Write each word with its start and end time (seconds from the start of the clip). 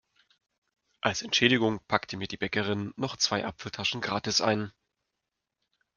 Als 1.01 1.21
Entschädigung 1.21 1.79
packte 1.87 2.17
mir 2.17 2.27
die 2.27 2.35
Bäckerin 2.37 2.91
noch 2.97 3.17
zwei 3.17 3.45
Apfeltaschen 3.45 4.01
gratis 4.01 4.41
ein. 4.41 4.73